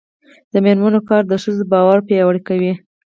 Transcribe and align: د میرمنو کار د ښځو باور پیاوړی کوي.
د 0.51 0.53
میرمنو 0.65 0.99
کار 1.09 1.23
د 1.27 1.33
ښځو 1.43 1.63
باور 1.71 1.97
پیاوړی 2.07 2.41
کوي. 2.47 2.73